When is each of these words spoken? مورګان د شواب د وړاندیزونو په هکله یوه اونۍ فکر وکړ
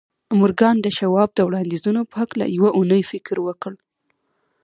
مورګان 0.39 0.75
د 0.81 0.87
شواب 0.97 1.29
د 1.33 1.39
وړاندیزونو 1.47 2.01
په 2.11 2.15
هکله 2.21 2.45
یوه 2.55 2.69
اونۍ 2.77 3.01
فکر 3.11 3.35
وکړ 3.47 3.73